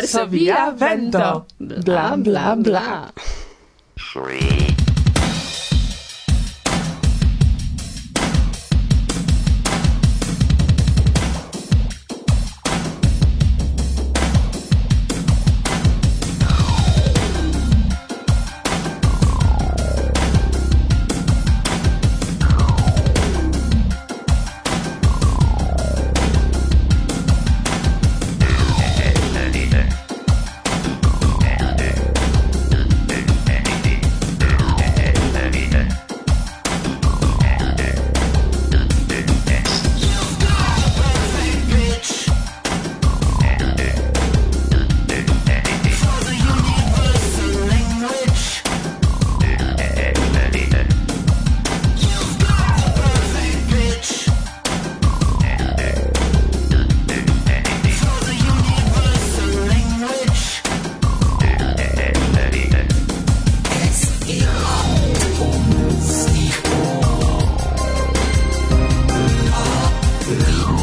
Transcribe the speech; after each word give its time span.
verso 0.00 0.26
via 0.26 0.70
vento. 0.70 1.46
Bla, 1.56 2.16
bla, 2.16 2.56
bla. 2.56 2.56
bla. 2.56 3.12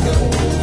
Show. 0.04 0.55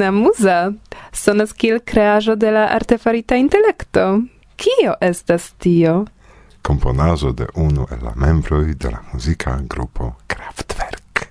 Bona 0.00 0.12
muza 0.12 0.72
sonas 1.12 1.52
kiel 1.52 1.80
creajo 1.84 2.36
de 2.36 2.50
la 2.50 2.62
artefarita 2.72 3.36
intellecto. 3.36 4.22
Kio 4.56 4.94
estas 5.00 5.50
tio? 5.58 6.06
Komponazo 6.62 7.32
de 7.32 7.46
unu 7.54 7.86
el 7.90 7.98
la 8.04 8.12
membroi 8.16 8.74
de 8.74 8.90
la 8.90 9.02
musica 9.12 9.58
gruppo 9.68 10.14
Kraftwerk. 10.26 11.28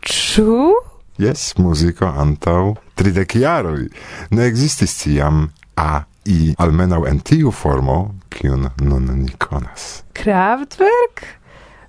Ĉu? 0.00 0.72
Yes, 1.18 1.54
musico 1.58 2.06
antau 2.06 2.74
tridec 2.94 3.36
iaroi. 3.38 3.86
Ne 4.30 4.46
existis 4.46 4.96
tiam 4.98 5.52
AI, 5.74 6.54
almenau 6.58 7.06
en 7.06 7.20
tiu 7.20 7.52
formo, 7.52 8.14
kiun 8.34 8.66
nun 8.80 9.06
ni 9.22 9.30
conas. 9.38 10.02
Kraftwerk? 10.12 11.22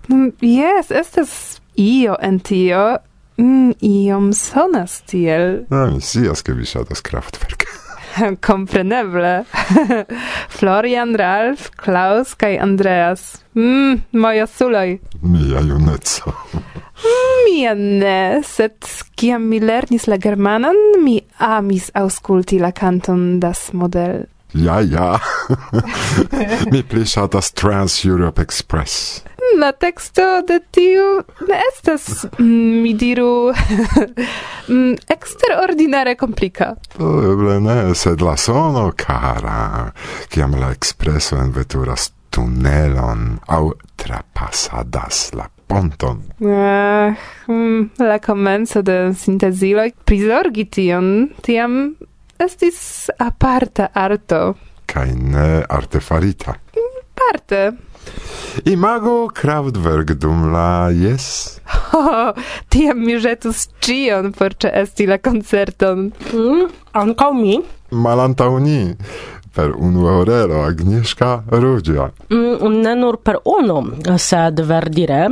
Mm, 0.08 0.30
yes, 0.42 0.92
estas 0.92 1.60
io 1.74 2.20
en 2.22 2.40
tio, 2.40 3.00
Mm, 3.38 3.74
iom 3.82 4.34
sonas 4.34 5.02
tiel. 5.10 5.66
No, 5.70 5.88
mi 5.92 6.02
sias, 6.02 6.44
ke 6.46 6.54
vi 6.54 6.66
shatas 6.70 7.02
Kraftwerk. 7.02 7.66
Kompreneble. 8.48 9.46
Florian, 10.58 11.16
Ralf, 11.18 11.72
Klaus 11.76 12.36
kaj 12.38 12.60
Andreas. 12.62 13.42
Mm, 13.56 14.04
moja 14.12 14.48
suloj. 14.48 15.00
Mia 15.22 15.64
juneco. 15.66 16.36
Mm, 17.04 17.40
mia 17.48 17.74
ne, 17.76 18.42
sed 18.46 18.86
kiam 19.18 19.50
mi 19.50 19.60
lernis 19.60 20.08
la 20.08 20.18
germanan, 20.22 20.78
mi 21.04 21.20
amis 21.40 21.90
auskulti 21.98 22.62
la 22.62 22.72
kanton 22.72 23.40
das 23.40 23.72
model. 23.74 24.26
Ja, 24.54 24.82
ja. 24.82 25.20
Mi 26.72 26.84
pli 26.84 27.06
ŝatas 27.06 27.52
Trans 27.52 28.06
Europe 28.06 28.42
Express. 28.42 29.24
La 29.60 29.72
teksto 29.72 30.42
de 30.48 30.60
tiu 30.72 31.06
ne 31.48 31.58
estas, 31.74 32.26
mm, 32.40 32.82
mi 32.82 32.94
diru, 32.98 33.54
mm, 34.70 34.94
eksterordinare 35.14 36.16
komplika. 36.16 36.74
Eble 36.98 37.60
ne, 37.62 37.78
sed 37.96 38.22
la 38.22 38.38
sono, 38.38 38.92
kara, 38.98 39.92
kiam 40.30 40.56
la 40.62 40.72
ekspreso 40.74 41.38
enveturas 41.42 42.12
tunelon 42.34 43.38
au 43.48 43.74
trapasadas 43.96 45.34
la 45.34 45.50
ponton. 45.68 46.24
Ah, 46.46 47.14
mm, 47.48 47.90
la 48.00 48.18
komenco 48.20 48.82
de 48.82 49.14
sinteziloj 49.18 49.92
prizorgi 50.06 50.66
tion, 50.66 51.30
tiam 51.42 51.96
estis 52.46 53.10
aparta 53.20 53.90
arto. 53.94 54.54
Kaj 54.90 55.10
ne 55.16 55.64
artefarita. 55.70 56.56
Parte. 57.14 57.72
Imago 58.66 59.30
Kraftwerk 59.34 60.14
dum 60.20 60.52
la 60.54 60.90
jes. 60.92 61.60
Ho, 61.92 62.34
tiam 62.70 63.00
mi 63.06 63.16
ĵetus 63.22 63.68
ĉion 63.86 64.34
por 64.38 64.58
ĉeesti 64.60 65.08
la 65.10 65.20
koncerton. 65.24 66.10
Mm, 66.34 66.68
ankaŭ 67.04 67.32
mi. 67.38 67.60
Malantaŭ 67.92 68.52
ni. 68.66 68.82
Per 69.54 69.76
unu 69.78 70.08
horero 70.10 70.64
Agnieszka 70.66 71.44
Rudzia. 71.52 72.10
Mm, 72.34 72.82
ne 72.82 72.96
nur 72.98 73.20
per 73.22 73.40
unu, 73.46 73.80
sed 74.18 74.62
verdire 74.66 75.28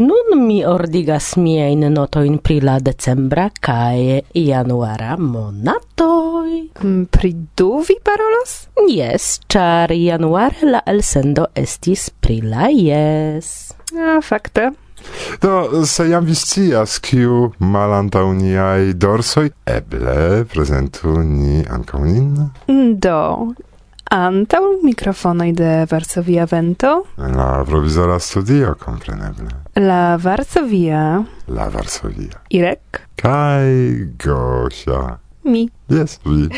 Nun 0.00 0.46
mi 0.46 0.62
ordigas 0.64 1.34
miajn 1.36 1.82
notojn 1.92 2.38
pri 2.40 2.54
la 2.64 2.78
decembra 2.80 3.50
kaj 3.66 4.22
januara 4.32 5.18
monatoj. 5.20 6.54
Mm, 6.80 7.02
pri 7.12 7.34
du 7.60 7.82
vi 7.84 7.98
parolos? 8.00 8.54
Yes, 8.88 9.26
ĉar 9.52 9.92
januare 9.92 10.70
la 10.72 10.80
elsendo 10.88 11.50
estis 11.52 12.08
pri 12.16 12.38
la 12.40 12.70
jes. 12.72 13.74
Ah, 13.92 14.22
fakte. 14.24 14.70
Do, 15.42 15.84
se 15.84 16.08
jam 16.08 16.24
vi 16.24 16.34
scias, 16.34 16.96
kiu 17.04 17.50
malantaŭ 17.60 18.24
niaj 18.40 18.94
dorsoj, 19.04 19.50
eble 19.68 20.46
prezentu 20.48 21.18
ni 21.20 21.60
ankaŭ 21.68 22.00
nin? 22.06 22.30
Mm, 22.72 22.96
do, 23.04 23.20
antaŭ 24.04 24.60
mikrofonoj 24.82 25.52
de 25.52 25.86
Varsovia 25.90 26.46
Vento. 26.50 27.04
La 27.16 27.64
provizora 27.66 28.18
studio, 28.18 28.74
compreneble. 28.84 29.48
La 29.74 30.16
Varsovia. 30.16 31.24
La 31.48 31.68
Varsovia. 31.68 32.42
Irek. 32.48 33.00
Kaj 33.16 33.70
Gosia. 34.24 35.18
Mi. 35.42 35.68
Yes, 35.88 36.18
vi. 36.24 36.48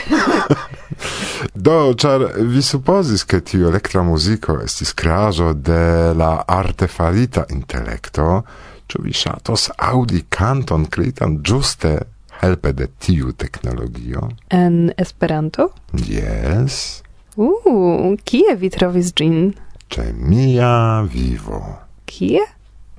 Do, 1.66 1.94
char 1.94 2.32
vi 2.36 2.62
supposis, 2.62 3.24
che 3.24 3.42
tiu 3.42 3.68
electra 3.68 4.02
musico 4.02 4.60
estis 4.60 4.94
creajo 4.94 5.52
de 5.52 6.12
la 6.14 6.42
artefarita 6.46 7.44
intellecto, 7.50 8.42
ĉu 8.86 9.02
vi 9.02 9.14
shatos 9.14 9.70
audi 9.76 10.24
kanton 10.28 10.86
kreitan 10.86 11.38
giuste 11.42 11.94
helpe 12.42 12.72
de 12.72 12.88
tiu 12.98 13.32
teknologio? 13.32 14.28
En 14.50 14.92
Esperanto? 14.96 15.70
Yes. 15.94 17.02
Uh, 17.36 18.12
kie 18.28 18.56
vi 18.60 18.68
trovis 18.70 19.14
gin? 19.16 19.54
Ce 19.88 20.12
mia 20.12 21.00
vivo. 21.08 21.62
Kie? 22.04 22.44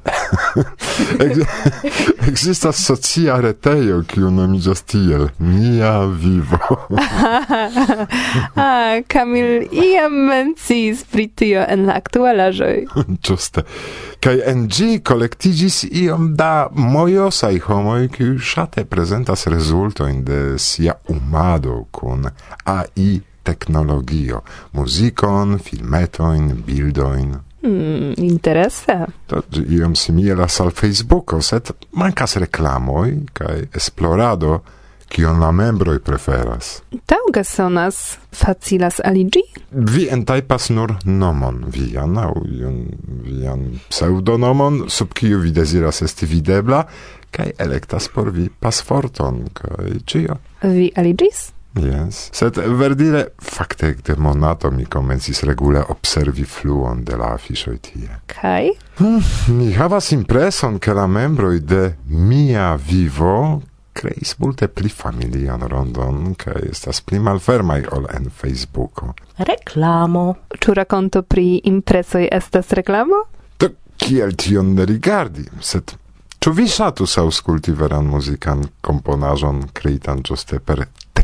Existas 2.27 2.85
socia 2.85 3.37
retejo, 3.41 4.03
kiu 4.07 4.31
nomiĝas 4.33 4.83
tiel 4.89 5.27
Mia 5.39 6.05
vivo. 6.05 6.59
ah, 8.59 8.99
Kamil 9.07 9.67
iam 9.71 10.13
menciis 10.27 11.03
pri 11.07 11.27
tio 11.27 11.63
en 11.63 11.85
la 11.87 11.93
aktualaĵoj. 12.01 12.85
Ĝuste. 13.25 13.63
Kaj 14.23 14.37
en 14.51 14.67
ĝi 14.71 14.99
kolektiĝis 15.05 15.83
iom 16.03 16.33
da 16.39 16.67
mojosaj 16.73 17.59
homoj, 17.67 18.07
kiuj 18.15 18.39
ŝate 18.53 18.85
prezentas 18.89 19.47
rezultojn 19.51 20.23
de 20.27 20.41
sia 20.59 20.93
umado 21.11 21.85
kun 21.91 22.27
AI 22.63 23.32
teknologio, 23.43 24.41
muzikon, 24.71 25.59
filmetojn, 25.59 26.63
bildojn. 26.65 27.33
Mm, 27.63 28.13
interese. 28.17 29.05
To 29.27 29.41
iom 29.69 29.95
similas 29.95 30.59
al 30.59 30.71
Facebooko, 30.71 31.41
sed 31.41 31.71
mankas 31.91 32.35
reklamoj 32.35 33.13
kaj 33.33 33.67
esplorado 33.75 34.59
kion 35.13 35.39
la 35.39 35.51
membroj 35.51 35.99
preferas. 36.03 36.81
Taŭga 37.05 37.43
sonas 37.45 38.17
facilas 38.33 38.99
aliĝi. 39.05 39.43
Vi 39.71 40.07
entajpas 40.11 40.69
nur 40.73 40.95
nomon 41.05 41.63
vian 41.73 42.17
aŭ 42.17 42.31
vian 42.43 43.67
pseŭdonomon, 43.89 44.85
sub 44.89 45.13
kiu 45.13 45.39
vi 45.43 45.53
deziras 45.53 46.01
esti 46.01 46.29
videbla, 46.29 46.83
kaj 47.33 47.51
elektas 47.57 48.09
por 48.13 48.31
vi 48.33 48.49
pasforton 48.59 49.43
kaj 49.53 49.99
ĉio. 50.09 50.39
Vi 50.63 50.91
aliĝis? 50.97 51.51
Yes. 51.73 52.29
Sed 52.31 52.57
verdire 52.77 53.27
fakte 53.41 53.95
de 54.05 54.15
monato 54.17 54.71
mi 54.71 54.85
komencis 54.85 55.43
regule 55.43 55.83
observi 55.89 56.45
fluon 56.45 57.03
de 57.03 57.17
la 57.17 57.33
afiŝoj 57.33 57.77
tie. 57.81 58.19
Kaj? 58.29 58.69
Hmm, 58.97 59.21
mi 59.57 59.71
havas 59.73 60.11
impreson, 60.11 60.77
ke 60.79 60.93
la 60.93 61.07
membroj 61.07 61.59
de 61.59 61.83
mia 62.07 62.75
vivo 62.75 63.61
kreis 63.93 64.35
multe 64.37 64.67
pli 64.67 64.89
familian 64.89 65.61
rondon 65.69 66.33
kaj 66.37 66.61
estas 66.69 67.01
pli 67.01 67.19
malfermaj 67.19 67.83
ol 67.93 68.07
en 68.13 68.29
Facebooko. 68.29 69.13
Reklamo. 69.37 70.25
Ĉu 70.59 70.73
rakonto 70.73 71.21
pri 71.21 71.61
impresoj 71.69 72.27
estas 72.31 72.73
reklamo? 72.73 73.25
Do 73.59 73.69
kiel 73.97 74.33
tion 74.37 74.73
ne 74.77 74.85
rigardi, 74.85 75.45
sed 75.61 75.97
Ĉu 76.43 76.51
vi 76.51 76.65
ŝatus 76.67 77.13
aŭskulti 77.21 77.71
veran 77.79 78.09
muzikan 78.11 78.65
komponaĵon 78.83 79.61
kreitan 79.77 80.25
ĝuste 80.27 80.57
per 80.59 80.81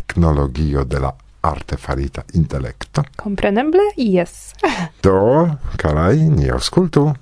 tecnologio 0.10 0.86
de 0.86 1.00
la 1.00 1.14
artefarita 1.42 2.24
intellecto? 2.34 3.04
Compreneble, 3.16 3.94
yes. 3.96 4.54
Do, 5.04 5.58
carai, 5.78 6.18
ni 6.30 6.50
auscultu. 6.50 7.14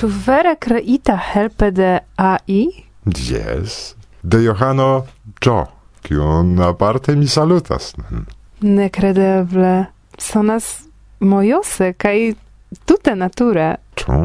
Ĉu 0.00 0.08
vere 0.24 0.54
kreita 0.56 1.12
helpe 1.20 1.66
de 1.76 1.88
AI? 2.16 2.62
Yes. 3.04 3.74
De 4.22 4.38
Johano 4.40 5.06
Joe, 5.44 5.66
kiun 6.00 6.54
aparte 6.64 7.12
mi 7.12 7.26
salutas. 7.28 7.90
Nekredeble. 8.64 9.74
Sonas 10.16 10.68
mojose 11.20 11.90
kaj 12.00 12.32
tute 12.88 13.12
nature. 13.12 13.66
Ĉu? 14.00 14.16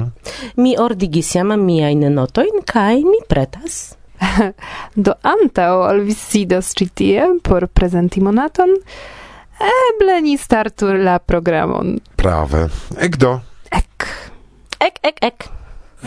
Mi 0.64 0.78
ordigis 0.80 1.34
jam 1.36 1.52
miajn 1.66 2.08
notojn 2.14 2.64
kaj 2.72 3.04
mi 3.04 3.20
pretas. 3.28 3.98
Do 5.08 5.18
antaŭ 5.28 5.74
ol 5.90 6.00
vi 6.08 6.16
ĉi 6.16 6.88
tie 6.96 7.28
por 7.44 7.68
prezenti 7.68 8.24
monaton, 8.24 8.72
eble 9.74 10.22
ni 10.22 10.38
startu 10.38 10.96
la 11.04 11.20
programon. 11.20 12.00
Prave. 12.16 12.70
Ekdo. 12.96 13.42
Ek. 13.72 14.08
Ek, 14.80 15.04
ek, 15.04 15.20
ek. 15.20 15.55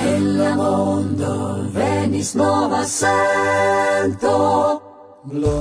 el 0.00 0.36
la 0.38 0.54
mondo 0.54 1.66
venis 1.72 2.34
nova 2.34 2.84
sento 2.84 4.36
Bla 5.24 5.56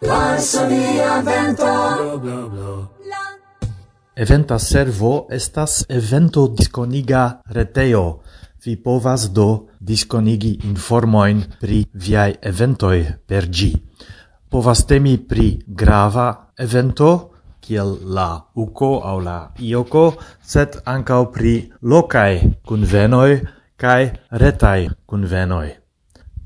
Lanso 0.00 0.66
via 0.66 1.20
vento 1.22 1.64
Bla 2.18 2.48
bla 2.48 2.90
Eventa 4.20 4.58
servo 4.58 5.26
estas 5.30 5.86
evento 5.88 6.48
diskoniga 6.48 7.40
reteo. 7.46 8.20
Vi 8.60 8.76
povas 8.76 9.30
do 9.32 9.70
diskonigi 9.80 10.58
informoin 10.68 11.40
pri 11.60 11.86
viaj 11.94 12.34
eventoj 12.42 12.98
per 13.24 13.48
gi. 13.48 13.72
Povas 14.50 14.84
temi 14.84 15.16
pri 15.16 15.64
grava 15.64 16.52
evento 16.58 17.29
kiel 17.60 17.96
la 18.16 18.28
uko 18.54 18.90
aŭ 19.04 19.18
la 19.22 19.38
ioko, 19.58 20.04
sed 20.42 20.80
ankaŭ 20.84 21.22
pri 21.34 21.54
lokaj 21.82 22.32
kunvenoj 22.66 23.30
kaj 23.76 24.02
retaj 24.42 24.88
kunvenoj. 25.06 25.68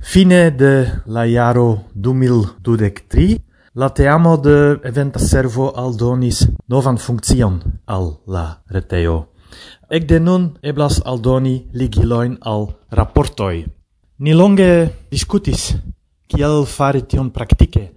Fine 0.04 0.50
de 0.50 0.74
la 1.06 1.24
jaro 1.24 1.68
2023, 1.94 3.38
la 3.74 3.88
teamo 3.88 4.36
de 4.36 4.78
eventa 4.84 5.18
servo 5.18 5.72
aldonis 5.76 6.44
novan 6.68 6.98
funkcion 6.98 7.62
al 7.86 8.18
la 8.26 8.46
ek 8.70 8.92
Ekde 9.90 10.18
nun 10.20 10.42
eblas 10.62 11.00
aldoni 11.04 11.56
ligiloin 11.72 12.38
al 12.40 12.66
raportoi. 12.90 13.64
Ni 14.18 14.32
longe 14.32 14.90
discutis 15.10 15.74
kiel 16.28 16.64
fari 16.66 17.02
tion 17.02 17.30
praktike, 17.30 17.92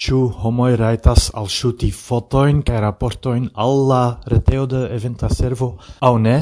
Ĉu 0.00 0.18
homoj 0.42 0.78
rajtas 0.80 1.26
alŝuti 1.36 1.90
fotojn 1.92 2.62
kaj 2.64 2.78
raportojn 2.80 3.50
al 3.64 3.82
la 3.90 4.04
reteo 4.32 4.62
de 4.66 4.86
Eventa 4.96 5.28
Servo 5.28 5.74
aŭ 6.00 6.14
ne? 6.24 6.36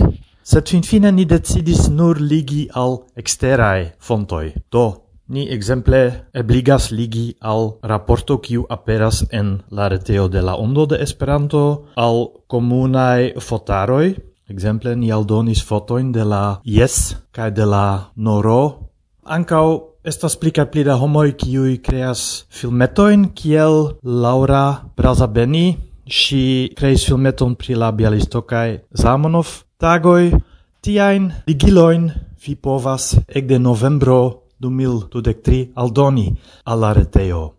Sed 0.47 0.71
finfine 0.71 1.11
ni 1.12 1.25
decidis 1.27 1.88
nur 1.91 2.21
ligi 2.23 2.69
al 2.75 3.00
eksteraj 3.19 3.91
fontoj. 3.99 4.53
Do, 4.71 4.87
Ni 5.29 5.43
ekzemple 5.53 5.99
ebligas 6.41 6.87
ligi 6.91 7.35
al 7.45 7.75
raporto 7.83 8.38
kiu 8.41 8.62
aperas 8.71 9.27
en 9.31 9.59
la 9.71 9.88
reteo 9.93 10.29
de 10.29 10.41
la 10.41 10.55
Ondo 10.57 10.87
de 10.87 11.03
Esperanto, 11.03 11.85
al 11.97 12.29
komunaj 12.47 13.35
fotaroj. 13.41 14.15
ekzemple 14.49 14.97
ni 14.97 15.12
aldonis 15.12 15.65
fotojn 15.65 16.12
de 16.12 16.25
la 16.25 16.61
Yes 16.65 17.17
kaj 17.33 17.50
de 17.50 17.67
la 17.67 18.12
Noro. 18.17 18.88
Ankaŭ 19.25 19.88
Estas 20.09 20.38
pli 20.41 20.49
kaj 20.57 20.65
pli 20.73 20.81
da 20.87 20.95
homoj 20.97 21.35
kiuj 21.37 21.83
kreas 21.85 22.21
filmetojn 22.57 23.27
kiel 23.37 24.00
Laura 24.03 24.88
Brazabeni. 24.97 25.77
Ŝi 26.09 26.73
kreis 26.79 27.05
filmeton 27.05 27.53
pri 27.61 27.75
la 27.77 27.93
Bialystokaj 27.93 28.88
Zamenhof 29.03 29.69
tagoj. 29.77 30.33
Tiajn 30.81 31.29
ligilojn 31.50 32.09
vi 32.41 32.57
povas 32.57 33.21
ekde 33.29 33.61
novembro 33.61 34.49
2023 34.65 35.77
aldoni 35.77 36.33
al 36.65 36.81
la 36.81 36.97
retejo. 36.97 37.53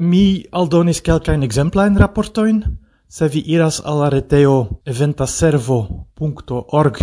Mi 0.00 0.42
aldonis 0.50 0.98
kelkajn 0.98 1.46
ekzemplajn 1.46 1.94
raportojn, 2.02 2.64
se 3.06 3.28
vi 3.28 3.38
iras 3.54 3.78
al 3.84 3.98
la 4.02 4.08
retejo 4.10 4.82
eventaservo.org 4.82 6.96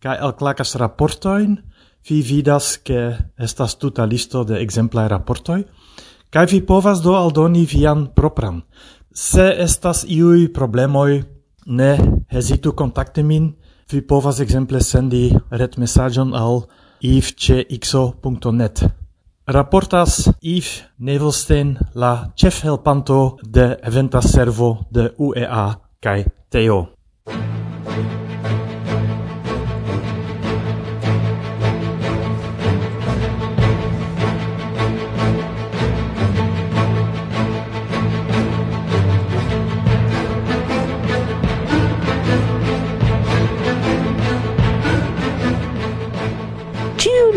kaj 0.00 0.16
alklakas 0.16 0.76
raportojn 0.80 1.67
vi 2.06 2.22
vidas 2.22 2.78
che 2.82 3.16
estas 3.36 3.76
tuta 3.76 4.04
listo 4.04 4.44
de 4.44 4.60
exemplai 4.60 5.08
raportoi, 5.08 5.64
kai 6.30 6.46
vi 6.46 6.60
povas 6.62 7.00
do 7.00 7.16
aldoni 7.16 7.64
vian 7.66 8.08
propran. 8.14 8.62
Se 9.12 9.54
estas 9.58 10.04
iui 10.04 10.48
problemoi, 10.48 11.24
ne 11.66 12.24
hesitu 12.30 12.72
contacte 12.72 13.22
min, 13.22 13.54
vi 13.90 14.00
povas 14.00 14.40
exemple 14.40 14.80
sendi 14.80 15.32
retmesagion 15.50 16.34
al 16.34 16.66
ivcexo.net. 17.00 18.84
Raportas 19.48 20.28
Yves 20.42 20.84
Nevelstein, 20.98 21.78
la 21.94 22.32
chef 22.36 22.64
helpanto 22.64 23.38
de 23.42 23.78
Eventa 23.82 24.20
Servo 24.20 24.86
de 24.90 25.14
UEA 25.16 25.80
kai 26.00 26.24
Teo. 26.50 26.97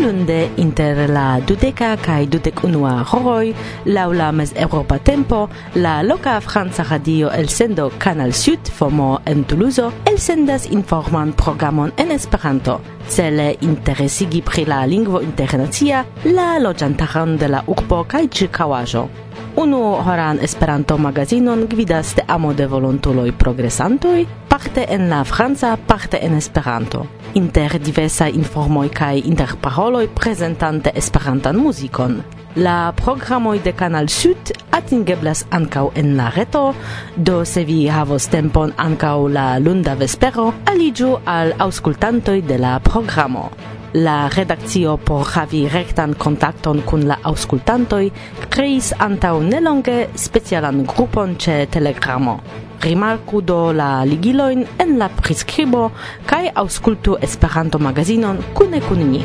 lunde 0.02 0.50
inter 0.56 1.08
la 1.08 1.40
dudeca 1.46 1.96
cae 1.96 2.26
dudec 2.26 2.64
unua 2.64 3.04
horoi, 3.06 3.54
lau 3.84 4.12
la 4.12 4.32
mes 4.32 4.52
Europa 4.56 4.98
tempo 4.98 5.48
la 5.74 6.02
loca 6.02 6.40
Franza 6.40 6.82
radio 6.82 7.30
elsendo 7.30 7.90
Canal 7.98 8.32
Sud 8.32 8.68
Fomo 8.68 9.20
en 9.24 9.44
Toulouse 9.44 9.90
elsendas 10.04 10.66
informan 10.66 11.32
programon 11.32 11.92
en 11.96 12.10
Esperanto 12.10 12.80
cele 13.08 13.56
interesigi 13.60 14.42
pri 14.42 14.64
la 14.64 14.84
lingvo 14.86 15.20
internacia 15.20 16.04
la 16.24 16.58
loĝantaron 16.58 17.36
de 17.38 17.48
la 17.48 17.62
urbo 17.66 18.02
kaj 18.04 18.26
ĉirkaŭaĵo. 18.28 19.06
Unu 19.54 20.00
horan 20.00 20.38
Esperanto 20.40 20.96
magazinon 20.96 21.66
gvidas 21.68 22.14
de 22.16 22.22
amo 22.26 22.54
de 22.54 22.66
volontuloj 22.66 23.32
progresantoj, 23.32 24.26
parte 24.48 24.86
en 24.88 25.10
la 25.10 25.24
franca, 25.24 25.76
parte 25.76 26.24
en 26.24 26.34
Esperanto. 26.34 27.06
Inter 27.34 27.78
diversa 27.78 28.28
informoj 28.28 28.88
kaj 28.88 29.20
interparoloj 29.28 30.08
prezentante 30.14 30.90
Esperantan 30.94 31.56
muzikon. 31.56 32.22
La 32.56 32.92
programoj 32.96 33.58
de 33.62 33.72
Kanal 33.72 34.08
Sud 34.08 34.54
atingeblas 34.70 35.44
ankaŭ 35.50 35.90
en 35.96 36.16
la 36.16 36.30
reto, 36.30 36.74
do 37.16 37.44
se 37.44 37.64
vi 37.64 37.88
havos 37.88 38.30
tempon 38.32 38.72
ankaŭ 38.76 39.28
la 39.28 39.58
lunda 39.58 39.94
vespero, 39.94 40.52
aliĝu 40.64 41.18
al 41.26 41.52
aŭskultantoj 41.58 42.40
de 42.48 42.58
la 42.58 42.78
programo. 42.80 43.50
La 43.94 44.28
redakcio 44.28 44.96
por 44.96 45.26
havi 45.34 45.66
rektan 45.68 46.14
kontakton 46.16 46.78
kun 46.88 47.02
la 47.10 47.18
aŭskultantoj 47.28 48.06
kreis 48.54 48.88
antaŭ 48.96 49.34
nelonge 49.44 49.96
specialan 50.16 50.78
grupon 50.88 51.34
ĉe 51.36 51.56
Telegramo. 51.74 52.38
Rimarku 52.80 53.42
do 53.44 53.58
la 53.76 53.90
ligilojn 54.08 54.64
en 54.80 54.96
la 54.98 55.10
priskribo 55.12 55.90
kaj 56.24 56.46
aŭskultu 56.62 57.18
Esperanto-magazinon 57.28 58.40
kune 58.56 58.80
kun 58.88 59.04
ni. 59.10 59.20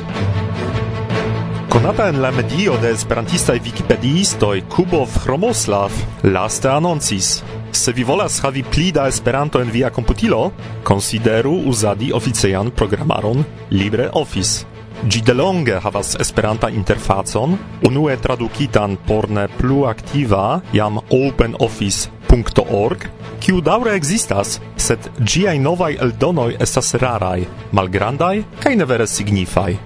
Konata 1.71 2.09
en 2.12 2.19
la 2.21 2.33
medio 2.36 2.75
de 2.81 2.91
esperantistaj 2.91 3.62
Wikipediistoj 3.63 4.65
Kubo 4.67 5.05
Hromoslav 5.24 5.95
laste 6.24 6.67
anoncis 6.75 7.38
Se 7.71 7.91
vi 7.91 8.03
volas 8.03 8.39
havi 8.43 8.63
pli 8.63 8.91
da 8.91 9.07
Esperanto 9.07 9.62
en 9.62 9.71
via 9.71 9.89
komputilo, 9.89 10.51
konsideru 10.83 11.53
uzadi 11.69 12.12
oficejan 12.13 12.71
programaron 12.71 13.43
LibreOffice. 13.69 14.65
Gi 15.05 15.21
delonge 15.21 15.77
havas 15.83 16.15
Esperanta 16.19 16.69
interfacon, 16.74 17.57
unue 17.86 18.17
tradukitan 18.17 18.97
por 19.07 19.29
ne 19.29 19.47
plu 19.47 19.86
aktiva 19.86 20.62
jam 20.74 20.97
openoffice.org, 21.13 23.05
kiu 23.39 23.62
daŭre 23.62 23.93
ekzistas, 24.00 24.57
sed 24.75 25.12
ĝiaj 25.19 25.59
novaj 25.62 25.93
eldonoj 26.01 26.55
estas 26.59 26.95
raraj, 26.97 27.45
malgrandaj 27.71 28.41
kaj 28.63 28.75
ne 28.75 28.86
vere 28.89 29.07
signifaj. 29.07 29.77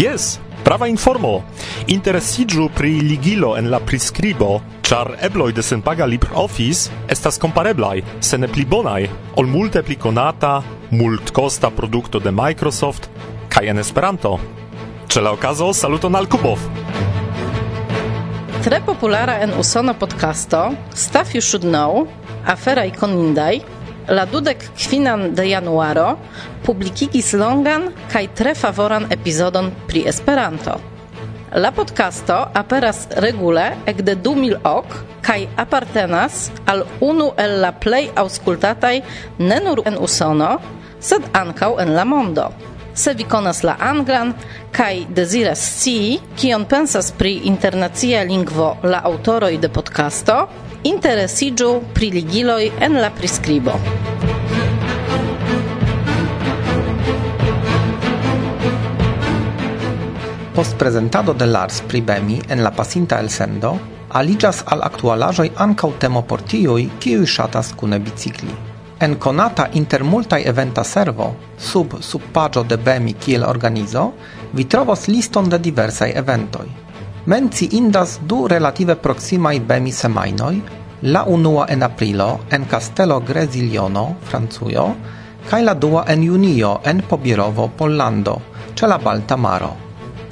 Jes, 0.00 0.38
Prava 0.64 0.86
informo. 0.86 1.40
Interesiĝu 1.88 2.68
pri 2.76 2.92
ligilo 3.00 3.54
en 3.58 3.70
la 3.72 3.80
priskribo, 3.80 4.60
ĉar 4.84 5.14
ebloj 5.26 5.52
de 5.56 5.62
senpaga 5.64 6.06
LibreOffice 6.06 6.90
estas 7.08 7.38
kompareblaj, 7.40 8.02
se 8.20 8.38
ne 8.38 8.48
pli 8.48 8.66
bonaj, 8.68 9.08
ol 9.40 9.48
multe 9.48 9.82
pli 9.82 9.96
konata, 9.96 10.60
multkosta 10.90 11.70
produkto 11.70 12.20
de 12.20 12.30
Microsoft 12.30 13.08
kaj 13.48 13.70
en 13.72 13.82
Esperanto. 13.82 14.36
Ĉe 15.10 15.24
la 15.24 15.32
okazo 15.34 15.72
saluton 15.74 16.14
al 16.14 16.28
Kubov. 16.30 16.62
Tre 18.60 18.82
populara 18.84 19.40
en 19.40 19.56
Usono 19.58 19.94
podcasto 19.96 20.74
Stuff 20.94 21.34
You 21.34 21.40
Should 21.40 21.64
Know, 21.64 22.04
afera 22.46 22.84
Ikonindaj, 22.84 23.62
la 24.10 24.26
dudek 24.26 24.64
kvinan 24.74 25.34
de 25.34 25.46
januaro 25.48 26.18
publikigis 26.66 27.32
longan 27.32 27.90
kaj 28.12 28.26
tre 28.34 28.54
favoran 28.54 29.06
epizodon 29.10 29.70
pri 29.86 30.02
Esperanto. 30.10 30.80
La 31.54 31.70
podcasto 31.72 32.34
aperas 32.54 33.06
regule 33.22 33.64
ekde 33.86 34.16
2000 34.16 34.58
ok 34.64 34.96
kaj 35.22 35.46
apartenas 35.56 36.50
al 36.66 36.84
unu 37.00 37.30
el 37.38 37.60
la 37.62 37.72
plej 37.72 38.10
aŭskultataj 38.14 38.96
ne 39.38 39.58
nur 39.64 39.82
en 39.86 39.98
Usono, 39.98 40.58
sed 41.00 41.22
ankaŭ 41.32 41.78
en 41.82 41.94
la 41.94 42.04
mondo. 42.04 42.50
Se 42.94 43.14
vi 43.14 43.24
konas 43.24 43.62
la 43.62 43.76
anglan 43.80 44.34
kaj 44.74 45.06
deziras 45.08 45.62
scii 45.76 46.18
kion 46.36 46.64
pensas 46.64 47.12
pri 47.12 47.40
internacia 47.44 48.24
lingvo 48.24 48.76
la 48.82 49.02
aŭtoroj 49.10 49.58
de 49.58 49.68
podcasto, 49.68 50.48
interesiĝu 50.82 51.68
pri 51.94 52.08
ligiloj 52.10 52.70
en 52.80 52.94
la 53.00 53.10
priskribo. 53.12 53.74
Post 60.54 60.78
prezentado 60.78 61.32
de 61.32 61.46
Lars 61.46 61.82
pri 61.88 62.00
Bemi 62.00 62.40
en 62.48 62.62
la 62.64 62.70
pasinta 62.70 63.18
elsendo, 63.20 63.76
aliĝas 64.08 64.64
al 64.66 64.82
aktualaĵoj 64.88 65.50
ankaŭ 65.56 65.92
temo 66.00 66.22
por 66.22 66.42
tiuj, 66.42 66.88
kiuj 67.00 67.28
ŝatas 67.36 67.74
kune 67.76 67.98
bicikli. 68.00 68.52
En 69.00 69.16
konata 69.16 69.68
inter 69.72 70.04
multaj 70.04 70.42
eventa 70.48 70.84
servo, 70.84 71.34
sub 71.58 72.00
subpaĝo 72.00 72.64
de 72.64 72.76
Bemi 72.76 73.12
kiel 73.12 73.44
organizo, 73.44 74.12
vi 74.52 74.64
trovos 74.64 75.08
liston 75.08 75.48
de 75.48 75.58
diversaj 75.58 76.12
eventoj. 76.16 76.89
Menci 77.26 77.68
indas 77.76 78.18
du 78.24 78.46
relative 78.48 78.94
proximai 78.96 79.60
bemi 79.60 79.92
semainoi, 79.92 80.62
la 81.02 81.24
unua 81.28 81.66
en 81.68 81.82
aprilo 81.82 82.40
en 82.50 82.64
Castello 82.64 83.20
Gresiliono, 83.20 84.16
Francujo, 84.22 84.86
kaj 85.50 85.60
la 85.62 85.74
dua 85.74 86.04
en 86.08 86.22
junio 86.24 86.80
en 86.84 87.02
Pobirovo, 87.08 87.68
Pollando, 87.76 88.40
ĉe 88.74 88.88
la 88.88 88.96
Balta 88.98 89.36
Maro. 89.36 89.74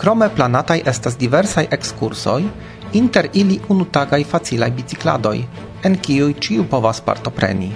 Krome 0.01 0.31
planataj 0.33 0.81
estas 0.87 1.19
diversaj 1.21 1.67
ekskursoj, 1.77 2.43
inter 2.93 3.29
ili 3.35 3.61
unutagaj 3.69 4.25
facilaj 4.25 4.71
bicikladoj, 4.71 5.43
en 5.85 5.99
kiuj 6.01 6.35
ĉiu 6.41 6.65
povas 6.71 7.03
partopreni. 7.05 7.69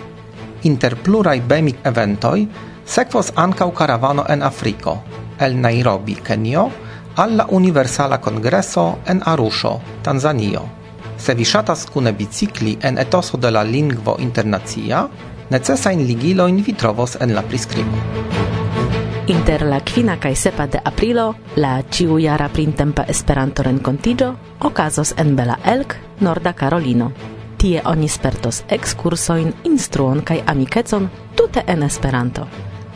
Inter 0.64 0.96
pluraj 0.96 1.40
bemi 1.40 1.74
eventoj 1.84 2.46
sekvos 2.86 3.32
ankaŭ 3.36 3.68
karavano 3.76 4.24
en 4.28 4.42
Afriko, 4.42 4.96
el 5.38 5.60
Nairobi, 5.60 6.16
Kenio, 6.24 6.70
alla 7.16 7.46
Universala 7.50 8.18
Congresso 8.18 8.98
en 9.06 9.22
Arusho, 9.24 9.80
Tanzanio. 10.02 10.62
Se 11.18 11.34
vi 11.34 11.44
ŝatas 11.44 11.86
kune 11.92 12.12
bicikli 12.12 12.78
en 12.82 12.98
etoso 12.98 13.36
de 13.36 13.50
la 13.50 13.62
lingvo 13.62 14.16
internacia, 14.18 15.06
necesajn 15.50 16.06
ligilojn 16.06 16.62
vi 16.66 16.72
trovos 16.72 17.16
en 17.20 17.34
la 17.34 17.42
priskribo. 17.42 18.00
Inter 19.26 19.62
la 19.62 19.78
kvina 19.80 20.16
kaj 20.18 20.34
sepa 20.34 20.66
de 20.66 20.80
aprilo 20.84 21.34
la 21.56 21.76
ĉiujara 21.82 22.48
printempa 22.48 23.04
Esperanto-renkontiĝo 23.08 24.32
okazos 24.60 25.14
en 25.16 25.36
Bela 25.36 25.58
Elk, 25.64 25.94
Norda 26.20 26.52
Karolino. 26.52 27.12
Tie 27.56 27.82
oni 27.84 28.08
spertos 28.08 28.64
ekskursojn, 28.68 29.52
instruon 29.64 30.24
kaj 30.26 30.42
amikecon 30.46 31.08
tute 31.36 31.62
en 31.66 31.82
Esperanto. 31.82 32.48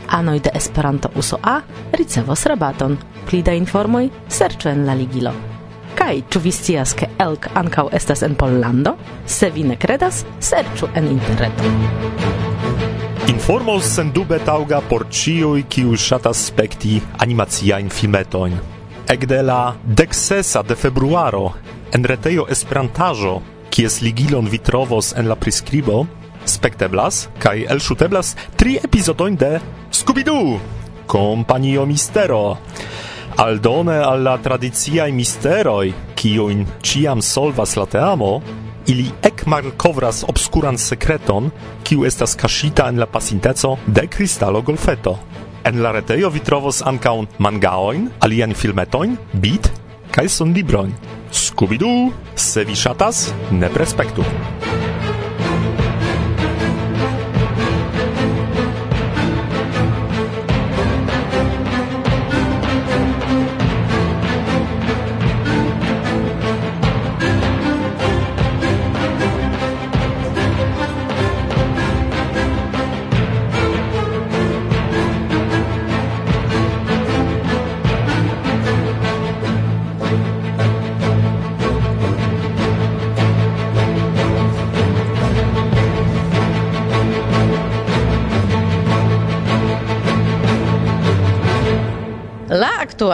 Anoj 0.07 0.39
de 0.39 0.51
Esperanto 0.53 1.09
a 1.43 1.61
ricevos 1.91 2.45
rabaton. 2.45 2.97
Pli 3.25 3.41
da 3.41 3.53
informoj 3.53 4.09
serĉu 4.27 4.69
en 4.69 4.85
la 4.85 4.93
ligilo. 4.93 5.31
Kaj 5.95 6.21
ĉu 6.29 6.39
vi 6.39 6.51
scias 6.51 6.93
ke 6.93 7.07
elk 7.19 7.47
ankaŭ 7.53 7.89
estas 7.91 8.21
en 8.23 8.35
Pollando? 8.35 8.95
Se 9.25 9.49
vi 9.49 9.63
ne 9.63 9.75
kredas, 9.75 10.25
serĉu 10.39 10.87
en 10.95 11.07
interreto. 11.07 11.63
Informo 13.27 13.79
sendube 13.79 14.39
tauga 14.39 14.81
por 14.89 15.07
ciui 15.11 15.63
kiu 15.63 15.97
shatas 15.97 16.45
spekti 16.47 17.01
animaciajn 17.17 17.89
filmetojn. 17.89 18.53
Ekde 19.07 19.41
la 19.41 19.75
deksesa 19.83 20.61
de 20.63 20.75
februaro 20.75 21.53
en 21.91 22.03
retejo 22.03 22.45
Esperantaĵo, 22.51 23.37
kies 23.71 24.01
ligilon 24.01 24.47
vi 24.51 24.59
trovos 24.59 25.13
en 25.15 25.27
la 25.27 25.35
priskribo, 25.35 26.05
spekteblas 26.47 27.27
kaj 27.43 27.65
elŝuteblas 27.75 28.35
tri 28.55 28.77
epizodojn 28.83 29.35
de 29.35 29.59
Scooby-Doo, 29.91 30.59
Kompanio 31.07 31.85
Mistero. 31.85 32.57
Aldone 33.37 33.97
al 34.01 34.23
la 34.25 34.37
tradiciaj 34.41 35.11
misteroj, 35.13 35.91
kiujn 36.17 36.65
ĉiam 36.81 37.21
solvas 37.21 37.75
la 37.77 37.85
teamo, 37.85 38.31
ili 38.87 39.05
ekmalkovras 39.23 40.23
obskuran 40.27 40.77
sekreton, 40.77 41.51
kiu 41.83 42.05
estas 42.07 42.35
kaŝita 42.39 42.87
en 42.89 42.99
la 42.99 43.05
pasinteco 43.05 43.75
de 43.87 44.07
kristalo 44.07 44.61
golfeto. 44.61 45.17
En 45.67 45.83
la 45.83 45.91
retejo 45.91 46.31
vi 46.31 46.39
trovos 46.39 46.81
ankaŭ 46.81 47.17
mangaojn, 47.43 48.07
aliajn 48.23 48.55
filmetojn, 48.55 49.17
bit 49.33 49.69
kaj 50.15 50.29
sonlibrojn. 50.39 50.95
Scooby-Doo, 51.31 52.11
se 52.35 52.63
vi 52.63 52.75
ŝatas, 52.75 53.27
ne 53.51 53.69
prespektu. 53.69 54.23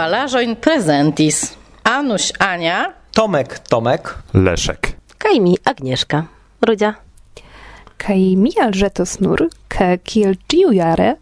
embalaĵojn 0.03 0.55
prezentis 0.55 1.53
Anuś 1.83 2.31
Ania, 2.39 2.93
Tomek 3.15 3.59
Tomek, 3.59 4.17
Leszek. 4.33 4.95
Kaj 5.17 5.39
mi 5.39 5.55
Agnieszka, 5.63 6.23
Rudzia. 6.61 6.93
Kaj 7.97 8.35
mi 8.35 8.51
alĵetos 8.59 9.21
nur, 9.23 9.47
ke 9.71 9.97
kiel 10.03 10.35
ĉiujare 10.51 11.13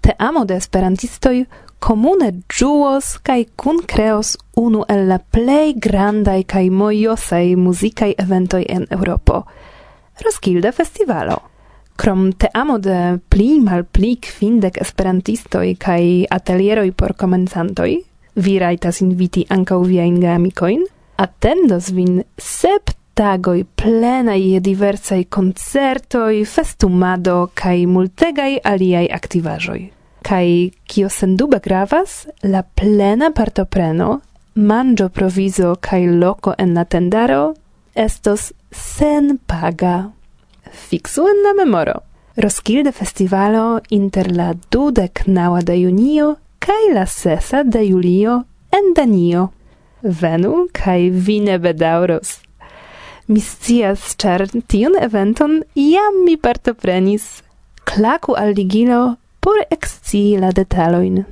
te 0.00 0.16
amo 0.18 0.42
de 0.44 0.56
esperantistoj 0.58 1.44
komune 1.78 2.32
ĝuos 2.50 3.20
kaj 3.22 3.44
kunkreos 3.56 4.32
unu 4.58 4.82
el 4.88 5.06
la 5.08 5.18
plej 5.18 5.76
grandaj 5.78 6.42
kaj 6.42 6.70
mojosaj 6.70 7.54
muzikaj 7.56 8.16
eventoj 8.18 8.64
en 8.68 8.86
Europo. 8.90 9.44
Roskilde 10.24 10.72
Festivalo. 10.72 11.36
Krom 11.96 12.32
te 12.32 12.50
amo 12.54 12.78
de 12.78 13.18
pli 13.28 13.60
mal 13.60 13.84
pli 13.84 14.16
kvindek 14.16 14.82
esperantistoj 14.82 15.76
kaj 15.78 16.26
atelieroj 16.30 16.90
por 16.98 17.14
komencantoj, 17.14 17.94
Vi 18.34 18.58
rajtas 18.58 19.00
inviti 19.00 19.44
ankaŭ 19.48 19.78
viajn 19.86 20.18
geamikojn. 20.20 20.84
Atendos 21.16 21.90
vin 21.94 22.22
sep 22.38 22.90
tagoj 23.14 23.64
plenaj 23.78 24.40
je 24.42 24.60
diversaj 24.60 25.24
koncertoj, 25.24 26.44
festumado 26.44 27.48
kaj 27.54 27.86
multegaj 27.86 28.58
aliaj 28.64 29.06
aktivaĵoj. 29.14 29.80
Kaj 30.22 30.70
kio 30.90 31.08
sendube 31.08 31.60
gravas, 31.62 32.24
la 32.42 32.62
plena 32.62 33.30
partopreno, 33.30 34.20
manĝo 34.54 35.08
provizo 35.08 35.76
kaj 35.80 36.06
loko 36.06 36.54
en 36.58 36.74
la 36.74 36.84
tendaro 36.84 37.54
estos 37.94 38.52
senpaga. 38.70 40.10
Fixu 40.88 41.28
en 41.30 41.42
la 41.46 41.52
memoro. 41.64 42.00
Roskilde 42.36 42.90
festivalo 42.92 43.80
inter 43.90 44.32
la 44.36 44.54
dudek 44.70 45.22
naŭa 45.26 45.62
de 45.62 45.76
junio 45.78 46.34
cae 46.58 46.92
la 46.92 47.06
sesa 47.06 47.64
de 47.64 47.88
Julio 47.88 48.44
en 48.70 48.94
Danio. 48.94 49.52
Venu, 50.02 50.68
cae 50.72 51.10
vi 51.10 51.40
ne 51.40 51.58
bedauros. 51.58 52.40
Mi 53.26 53.40
scias, 53.40 54.16
char 54.18 54.44
tion 54.68 54.94
eventon 55.00 55.62
iam 55.74 56.24
mi 56.24 56.36
partoprenis. 56.36 57.42
Klaku 57.84 58.34
al 58.36 58.54
ligilo 58.54 59.16
por 59.40 59.56
excii 59.70 60.38
la 60.38 60.50
detaloin. 60.52 61.24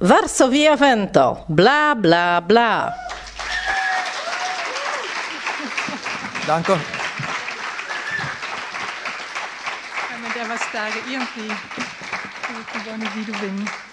Varsovia 0.00 0.76
vento, 0.76 1.44
bla 1.48 1.94
bla 1.94 2.40
bla. 2.40 2.92
Danko. 6.46 6.72
Ja, 10.10 10.18
man 10.22 10.30
der 10.34 10.48
var 10.48 10.58
stærke. 10.68 10.98
irgendwie, 11.12 11.52
ich 12.76 12.84
kann 12.84 13.00
nicht 13.00 13.16
wieder 13.16 13.89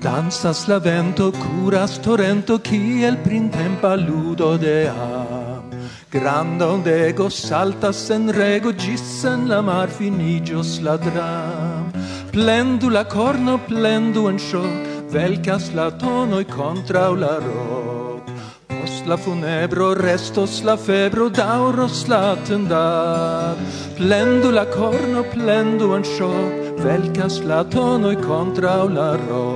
Danzas 0.00 0.66
la 0.66 0.78
vento, 0.78 1.30
curas 1.30 1.98
torrento, 1.98 2.58
kiel 2.58 3.18
printempa 3.18 3.96
ludo 3.96 4.56
de 4.56 4.88
am. 4.88 5.70
Granda 6.10 6.68
ondego 6.68 7.28
saltas 7.28 8.10
en 8.10 8.32
rego, 8.32 8.72
gis 8.72 9.24
en 9.26 9.46
la 9.46 9.60
mar 9.60 9.88
finigios 9.88 10.80
la 10.80 10.96
dram. 10.96 11.92
Plendu 12.32 12.88
la 12.88 13.04
corno, 13.04 13.58
plendu 13.58 14.28
en 14.28 14.38
shock, 14.38 14.72
velcas 15.12 15.74
la 15.74 15.90
tonoi 15.90 16.46
contra 16.46 17.10
la 17.10 17.36
roc. 17.38 18.24
Post 18.68 19.06
la 19.06 19.16
funebro, 19.18 19.94
restos 19.94 20.62
la 20.64 20.76
febro, 20.78 21.28
dauros 21.28 22.08
la 22.08 22.36
tendar. 22.48 23.54
Plendu 23.98 24.50
la 24.50 24.64
corno, 24.64 25.24
plendu 25.24 25.94
en 25.94 26.02
shock, 26.02 26.80
velcas 26.82 27.40
la 27.44 27.64
tonoi 27.64 28.16
contra 28.16 28.84
la 28.84 29.16
roc. 29.28 29.49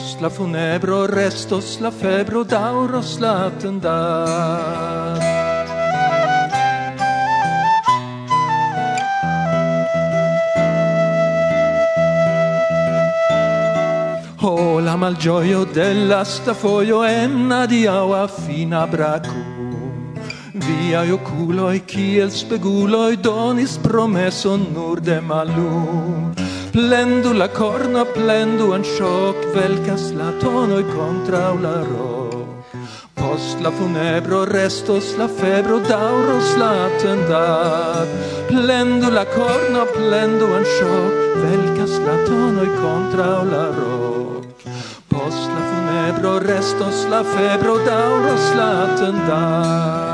Daŭros 0.00 0.20
la 0.22 0.28
funebro, 0.32 0.98
restos 1.06 1.66
la 1.84 1.90
febro, 1.90 2.42
dauros 2.42 3.18
la 3.20 3.32
atendado. 3.48 5.20
Oh, 14.40 14.80
la 14.80 14.96
malgioio 14.96 15.64
della 15.64 16.24
stafoio 16.24 17.02
enna 17.04 17.66
di 17.66 17.84
aua 17.86 18.26
fina 18.26 18.86
bracum. 18.86 20.14
Viai 20.54 21.10
oculoi, 21.10 21.84
kiel 21.84 22.30
speguloi, 22.30 23.16
donis 23.20 23.76
promesso 23.76 24.56
nur 24.56 25.00
de 25.00 25.20
malum. 25.20 26.49
Plendu 26.80 27.34
la 27.34 27.46
corno, 27.48 28.06
plendu 28.06 28.72
en 28.72 28.82
shock, 28.82 29.36
velcas 29.54 30.12
la 30.16 30.30
tonoi 30.40 30.84
contra 30.96 31.52
la 31.64 31.74
ro. 31.84 32.30
Post 33.14 33.60
la 33.60 33.70
funebro 33.70 34.46
restos 34.46 35.12
la 35.18 35.28
febro, 35.28 35.78
dauros 35.80 36.56
la 36.56 36.88
tendat. 37.02 38.08
Plendu 38.48 39.10
la 39.12 39.26
corno, 39.26 39.84
plendu 39.92 40.46
en 40.56 40.64
shock, 40.64 41.14
velcas 41.44 41.98
la 42.06 42.16
tonoi 42.24 42.70
contra 42.80 43.30
la 43.52 43.64
ro. 43.76 44.40
Post 45.12 45.50
la 45.54 45.62
funebro 45.70 46.38
restos 46.38 47.04
la 47.10 47.22
febro, 47.22 47.76
dauros 47.84 48.54
la 48.56 48.72
tendat. 48.96 50.09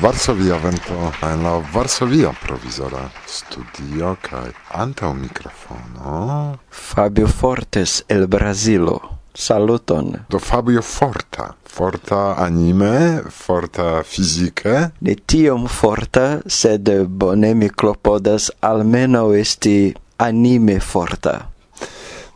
Varsovia 0.00 0.56
Vento 0.56 1.12
en 1.22 1.42
la 1.42 1.56
Varsovia 1.72 2.30
provizora 2.42 3.00
studio 3.26 4.12
kaj 4.22 4.52
antaŭ 4.78 5.08
mikrofono 5.14 6.58
Fabio 6.70 7.26
Fortes 7.26 8.04
el 8.08 8.26
Brazilo. 8.26 9.00
Saluton. 9.34 10.12
Do 10.30 10.38
Fabio 10.38 10.82
forta, 10.82 11.48
forta 11.66 12.34
anime, 12.38 13.22
forta 13.30 14.02
fizike. 14.02 14.76
Ne 15.00 15.16
tiom 15.26 15.66
forta, 15.66 16.40
sed 16.46 16.90
bone 17.08 17.54
mi 17.54 17.68
klopodas 17.68 18.50
almeno 18.60 19.32
esti 19.34 19.94
anime 20.16 20.78
forta. 20.80 21.40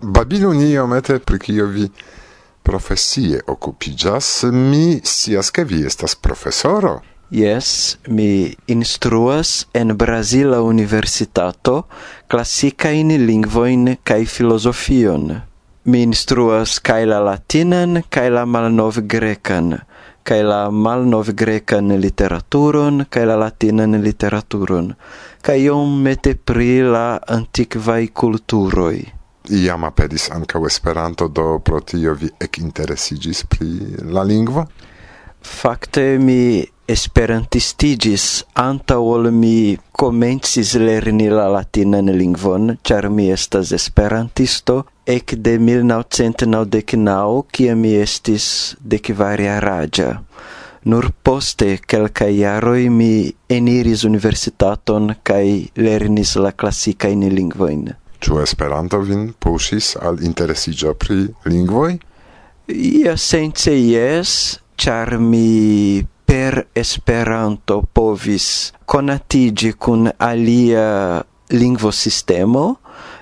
Babilu 0.00 0.52
ni 0.54 0.72
iomete 0.72 1.18
pri 1.18 1.38
kio 1.38 1.66
vi 1.66 1.86
profesie 2.62 3.40
okupiĝas, 3.46 4.34
mi 4.50 5.00
scias 5.04 5.50
ke 5.50 5.64
vi 5.64 5.84
estas 5.86 6.14
profesoro. 6.14 6.98
Yes, 7.32 7.96
mi 8.08 8.54
instruas 8.66 9.66
en 9.72 9.96
Brasila 9.96 10.60
Universitato 10.60 11.86
classicain 12.28 13.08
lingvoin 13.08 13.96
cae 14.04 14.26
filosofion. 14.26 15.40
Mi 15.84 16.02
instruas 16.02 16.76
cae 16.84 17.06
la 17.08 17.22
latinan 17.24 18.02
cae 18.12 18.28
la 18.28 18.44
malnov 18.44 18.98
grecan, 19.08 19.78
cae 20.22 20.42
la 20.44 20.68
malnov 20.70 21.32
grecan 21.32 21.96
literaturon 21.96 23.06
cae 23.08 23.24
la 23.24 23.38
latinan 23.40 23.96
literaturon, 24.04 24.92
cae 25.40 25.64
iom 25.64 26.02
mete 26.04 26.34
pri 26.36 26.82
la 26.84 27.16
antiquae 27.16 28.12
culturoi. 28.12 29.08
Iam 29.48 29.88
aperis 29.88 30.28
ancau 30.28 30.66
Esperanto, 30.68 31.32
do 31.32 31.62
pro 31.64 31.80
tio 31.80 32.12
vi 32.12 32.28
ec 32.38 32.60
interesigis 32.60 33.46
pri 33.48 33.96
la 34.12 34.20
lingvo? 34.20 34.68
Fakte 35.40 36.18
mi 36.18 36.60
esperantistigis 36.92 38.24
anta 38.54 38.98
ol 39.00 39.30
mi 39.32 39.76
komencis 39.96 40.74
lerni 40.80 41.28
la 41.32 41.46
latinan 41.52 42.10
lingvon, 42.12 42.76
ĉar 42.86 43.08
mi 43.08 43.30
estas 43.32 43.72
esperantisto 43.76 44.82
ekde 45.06 45.56
1999, 45.58 47.42
cia 47.56 47.74
mi 47.76 47.94
estis 47.96 48.46
dekvarjaraĝa. 48.94 50.10
Nur 50.84 51.10
poste 51.22 51.76
kelkaj 51.86 52.30
jaroj 52.34 52.88
mi 52.90 53.32
eniris 53.48 54.02
universitaton 54.04 55.14
kaj 55.22 55.44
lernis 55.78 56.34
la 56.36 56.50
klasikajn 56.52 57.28
lingvoin. 57.30 57.84
Ĉu 58.22 58.40
Esperanto 58.42 58.98
vin 59.02 59.28
pusis 59.38 59.96
al 59.96 60.22
interesigio 60.22 60.94
pri 60.94 61.28
lingvoj? 61.46 61.92
Ia 62.68 63.16
sense 63.18 63.74
jes, 63.74 64.58
ĉar 64.78 65.18
mi 65.18 66.02
per 66.32 66.68
Esperanto 66.72 67.82
povis 67.92 68.72
conatigi 68.88 69.74
cun 69.76 70.08
alia 70.16 71.20
lingvo 71.48 71.90
sistemo 71.90 72.62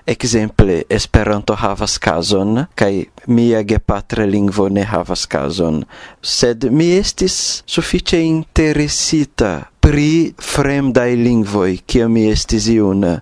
exemple 0.04 0.84
Esperanto 0.86 1.56
havas 1.58 1.98
cason 1.98 2.68
kaj 2.78 2.92
mia 3.34 3.64
gepatra 3.66 4.28
lingvo 4.30 4.68
ne 4.70 4.86
havas 4.86 5.26
cason 5.26 5.82
sed 6.22 6.68
mi 6.70 6.92
estis 7.00 7.40
sufiĉe 7.66 8.22
interesita 8.28 9.50
pri 9.80 10.30
fremdaj 10.38 11.10
lingvoj 11.16 11.80
kiam 11.88 12.12
mi 12.12 12.26
estis 12.30 12.68
juna 12.68 13.16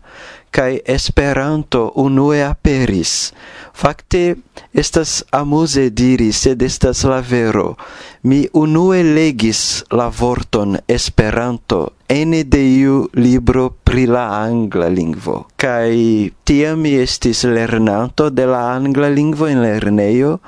kai 0.50 0.80
Esperanto 0.84 1.92
unue 1.96 2.42
aperis. 2.44 3.32
Fakte 3.72 4.36
estas 4.72 5.22
amuse 5.30 5.90
diri, 5.90 6.32
sed 6.32 6.62
estas 6.62 7.04
la 7.04 7.20
vero. 7.20 7.76
Mi 8.22 8.46
unue 8.52 9.02
legis 9.02 9.84
la 9.90 10.08
vorton 10.08 10.78
Esperanto 10.88 11.92
ene 12.08 12.42
de 12.44 12.60
iu 12.64 13.08
libro 13.12 13.68
pri 13.84 14.06
la 14.06 14.24
angla 14.42 14.88
lingvo. 14.88 15.46
Kai 15.56 16.32
tiam 16.44 16.80
mi 16.80 16.94
estis 16.96 17.44
lernanto 17.44 18.30
de 18.30 18.46
la 18.46 18.62
angla 18.74 19.08
lingvo 19.08 19.46
en 19.46 19.60
lernejo, 19.62 20.38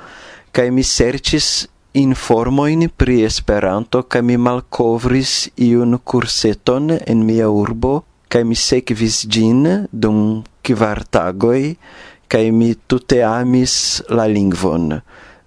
kai 0.51 0.71
mi 0.71 0.83
serĉis 0.83 1.67
informoin 1.93 2.89
pri 2.89 3.21
Esperanto, 3.27 4.03
kai 4.03 4.23
mi 4.25 4.37
malkovris 4.37 5.51
iun 5.55 5.99
kurseton 6.03 6.97
en 6.97 7.25
mia 7.25 7.49
urbo, 7.49 8.01
kai 8.31 8.45
mi 8.47 8.55
sekvis 8.55 9.25
gin 9.27 9.65
dum 9.91 10.41
kvar 10.63 11.03
tagoi, 11.11 11.75
kai 12.31 12.47
mi 12.55 12.71
tute 12.87 13.19
amis 13.27 13.73
la 14.15 14.25
lingvon. 14.31 14.95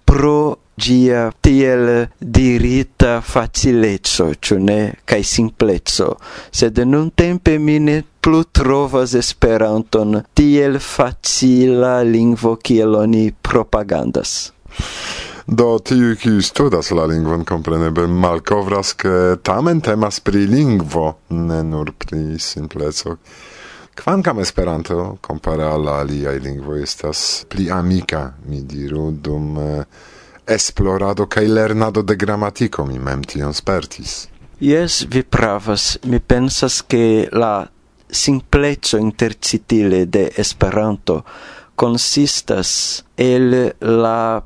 Pro 0.05 0.37
gia 0.77 1.31
tiel 1.41 2.09
dirita 2.19 3.21
facilezzo, 3.21 4.27
ciu 4.39 4.59
ne, 4.59 4.79
cae 5.07 5.23
simplezzo, 5.23 6.11
sed 6.51 6.77
nun 6.85 7.09
tempe 7.15 7.57
mi 7.57 7.79
ne 7.79 8.01
plu 8.21 8.43
trovas 8.51 9.15
Esperanton 9.17 10.19
tiel 10.37 10.77
facila 10.79 12.01
lingvo 12.03 12.57
kiel 12.61 12.99
oni 13.01 13.29
propagandas. 13.31 14.35
Do 15.45 15.77
tiu 15.77 16.15
ki 16.17 16.39
studas 16.41 16.89
la 16.97 17.03
lingvon 17.05 17.43
kompreneble 17.45 18.07
malkovras 18.09 18.95
ke 18.97 19.37
tamen 19.45 19.81
temas 19.85 20.17
pri 20.19 20.47
lingvo, 20.49 21.11
ne 21.29 21.59
nur 21.63 21.91
pri 22.01 22.39
simpleco. 22.41 23.17
Kvankam 23.95 24.39
Esperanto 24.41 25.17
kompare 25.21 25.67
al 25.69 25.85
aliaj 25.87 26.39
lingvoj 26.41 26.81
estas 26.81 27.19
pli 27.49 27.69
amika, 27.71 28.31
mi 28.49 28.63
diru, 28.65 29.11
dum 29.11 29.53
eh, 29.61 29.83
esplorado 30.47 31.29
kaj 31.29 31.45
lernado 31.47 32.01
de 32.01 32.15
gramatiko 32.15 32.85
mi 32.85 32.97
mem 32.99 33.23
tion 33.23 33.53
spertis. 33.53 34.25
Yes, 34.59 35.05
vi 35.05 35.21
pravas. 35.23 35.99
Mi 36.03 36.19
pensas 36.19 36.81
ke 36.81 37.29
la 37.31 37.67
simpleco 38.09 38.97
intercitile 38.97 40.05
de 40.05 40.25
Esperanto 40.37 41.21
consistas 41.75 43.03
el 43.17 43.71
la 43.79 44.41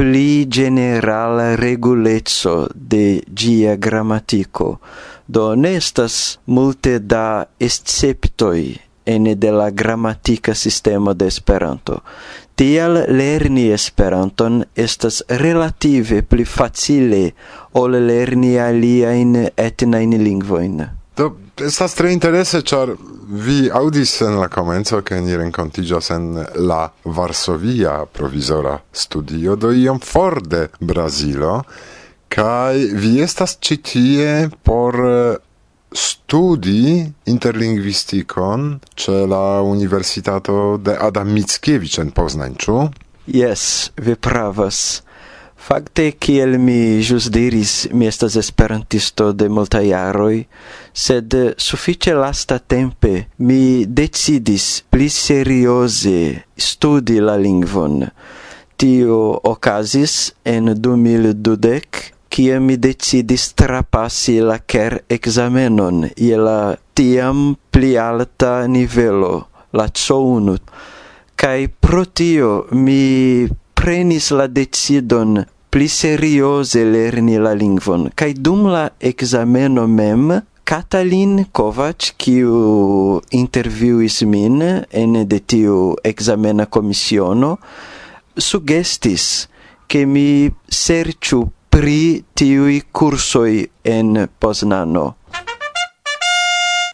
pli 0.00 0.46
generala 0.48 1.56
regulezzo 1.56 2.68
de 2.74 3.22
gia 3.34 3.76
grammatico, 3.76 4.80
do 5.26 5.54
nestas 5.54 6.38
multe 6.46 6.94
da 7.04 7.44
esceptoi 7.60 8.80
ene 9.04 9.34
de 9.34 9.50
la 9.52 9.68
grammatica 9.68 10.54
sistema 10.54 11.12
de 11.12 11.26
Esperanto. 11.26 12.00
Tial 12.54 12.96
lerni 13.12 13.66
Esperanton 13.76 14.64
estas 14.74 15.20
relative 15.28 16.22
pli 16.22 16.48
facile 16.48 17.34
ol 17.76 18.00
lerni 18.00 18.56
aliaen 18.56 19.36
etnain 19.52 20.16
lingvoin. 20.16 20.80
Do 21.12 21.34
estas 21.62 21.94
tre 21.94 22.12
interesse 22.12 22.62
char 22.62 22.94
vi 23.28 23.68
audis 23.72 24.20
en 24.20 24.38
la 24.40 24.48
comenzo 24.48 25.02
che 25.02 25.20
ni 25.20 25.36
renkontiĝas 25.36 26.10
en 26.10 26.46
la 26.54 26.90
Varsovia 27.04 28.06
provisora 28.06 28.80
studio 28.90 29.54
do 29.54 29.70
iom 29.72 29.98
for 29.98 30.40
de 30.42 30.68
Brazilo 30.80 31.64
kai 32.28 32.90
vi 32.94 33.20
estas 33.20 33.58
citie 33.60 34.48
por 34.62 34.94
eh, 34.94 35.36
studi 35.92 37.12
interlingvistikon 37.24 38.80
ce 38.94 39.26
la 39.26 39.60
Universitato 39.60 40.76
de 40.76 40.96
Adam 40.96 41.28
Mickiewicz 41.28 41.98
en 41.98 42.10
Poznań, 42.10 42.54
Yes, 43.26 43.90
vi 43.96 44.14
pravas. 44.14 45.02
Fakte, 45.70 46.08
kiel 46.18 46.56
mi 46.58 46.98
jus 46.98 47.28
diris, 47.30 47.72
mi 47.94 48.08
estas 48.10 48.34
esperantisto 48.40 49.28
de 49.30 49.46
multaj 49.46 49.84
jaroj, 49.86 50.38
sed 51.02 51.36
sufiĉe 51.62 52.14
lasta 52.18 52.56
tempe 52.58 53.12
mi 53.46 53.86
decidis 53.86 54.64
pli 54.90 55.06
serioze 55.16 56.22
studi 56.58 57.20
la 57.22 57.36
lingvon. 57.38 58.02
Tio 58.82 59.18
okazis 59.52 60.16
en 60.54 60.72
2012, 60.88 62.02
kie 62.34 62.58
mi 62.58 62.74
decidis 62.88 63.46
trapasi 63.54 64.40
la 64.50 64.58
ker 64.74 64.98
examenon 65.18 66.08
je 66.16 66.42
la 66.48 66.74
tiam 66.98 67.54
pli 67.70 67.92
alta 68.08 68.66
nivelo, 68.66 69.32
la 69.70 69.86
C1. 69.86 70.58
Kaj 71.38 71.56
pro 71.78 72.04
tio 72.10 72.52
mi 72.74 73.46
prenis 73.78 74.32
la 74.34 74.50
decidon 74.50 75.44
pli 75.70 75.88
serioze 75.88 76.84
lerni 76.84 77.38
la 77.38 77.52
lingvon. 77.54 78.08
Kaj 78.14 78.32
dum 78.42 78.66
la 78.72 78.88
ekzameno 79.00 79.86
mem, 79.86 80.32
Katalin 80.70 81.46
Kovac, 81.52 82.12
kiu 82.18 83.20
interviuis 83.34 84.20
min 84.22 84.60
ene 84.62 85.24
de 85.26 85.38
tiu 85.40 85.78
ekzamena 86.04 86.66
komisiono, 86.66 87.56
sugestis 88.38 89.24
ke 89.90 90.04
mi 90.06 90.50
serĉu 90.82 91.40
pri 91.70 92.22
tiui 92.34 92.82
cursoi 92.90 93.64
en 93.84 94.26
Poznano. 94.38 95.06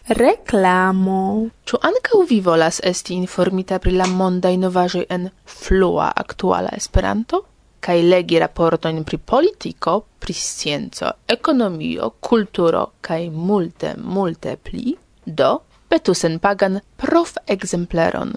Reklamo. 0.07 1.21
Ĉu 1.67 1.77
ankaŭ 1.89 2.23
vi 2.29 2.39
volas 2.41 2.79
esti 2.83 3.17
informita 3.17 3.81
pri 3.83 3.97
la 3.99 4.07
mondaj 4.07 4.55
novaĵoj 4.61 5.05
en 5.09 5.29
flua 5.45 6.13
aktuala 6.15 6.73
Esperanto? 6.77 7.43
kai 7.79 8.01
legi 8.03 8.39
raportoin 8.39 9.03
pri 9.03 9.17
politico, 9.17 10.05
pri 10.19 10.33
scienzo, 10.33 11.13
economio, 11.25 12.15
culturo, 12.19 12.93
kai 13.01 13.29
multe, 13.29 13.95
multe 13.97 14.57
pli, 14.57 14.97
do 15.23 15.61
petu 15.87 16.13
sen 16.13 16.39
pagan 16.39 16.81
prof 16.95 17.37
exempleron. 17.45 18.33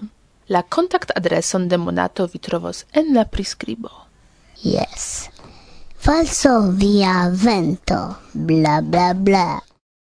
La 0.47 0.63
contact 0.63 1.11
adreson 1.15 1.67
de 1.67 1.77
monato 1.77 2.27
vi 2.27 2.39
trovos 2.39 2.85
en 2.91 3.13
la 3.13 3.25
prescribo. 3.25 3.91
Yes. 4.63 5.29
Falso 5.95 6.71
via 6.71 7.29
vento, 7.29 8.17
bla 8.33 8.81
bla 8.81 9.13
bla. 9.13 9.61